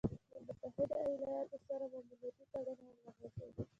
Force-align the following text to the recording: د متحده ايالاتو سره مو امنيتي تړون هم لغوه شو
د 0.47 0.47
متحده 0.47 0.97
ايالاتو 1.05 1.57
سره 1.67 1.85
مو 1.91 1.97
امنيتي 2.03 2.43
تړون 2.51 2.77
هم 2.83 2.95
لغوه 3.05 3.29
شو 3.53 3.63